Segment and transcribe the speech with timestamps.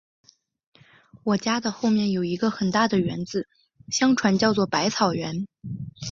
[1.25, 3.19] 我家的后面有一个很大的园，
[3.91, 5.45] 相传叫作百草园